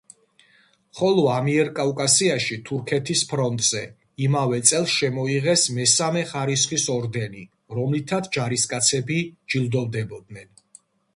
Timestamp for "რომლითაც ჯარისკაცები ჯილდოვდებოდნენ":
7.81-10.51